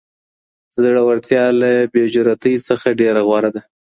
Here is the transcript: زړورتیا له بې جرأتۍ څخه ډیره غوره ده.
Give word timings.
زړورتیا 0.81 1.43
له 1.59 1.69
بې 1.91 2.03
جرأتۍ 2.13 2.55
څخه 2.67 2.87
ډیره 2.99 3.21
غوره 3.27 3.49
ده. 3.55 3.61